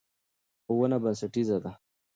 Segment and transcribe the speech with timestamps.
[0.63, 1.71] ښوونه بنسټیزه ده.